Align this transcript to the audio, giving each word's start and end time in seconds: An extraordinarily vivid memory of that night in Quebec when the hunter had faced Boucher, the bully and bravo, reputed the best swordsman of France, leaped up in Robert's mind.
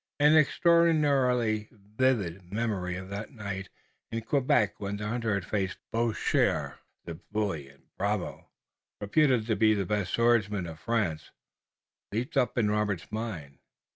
An 0.19 0.35
extraordinarily 0.35 1.69
vivid 1.71 2.51
memory 2.51 2.95
of 2.97 3.09
that 3.09 3.29
night 3.33 3.69
in 4.11 4.23
Quebec 4.23 4.79
when 4.79 4.97
the 4.97 5.07
hunter 5.07 5.35
had 5.35 5.45
faced 5.45 5.77
Boucher, 5.91 6.79
the 7.05 7.19
bully 7.31 7.69
and 7.69 7.83
bravo, 7.99 8.49
reputed 8.99 9.45
the 9.45 9.85
best 9.85 10.11
swordsman 10.15 10.65
of 10.65 10.79
France, 10.79 11.29
leaped 12.11 12.35
up 12.35 12.57
in 12.57 12.71
Robert's 12.71 13.11
mind. 13.11 13.59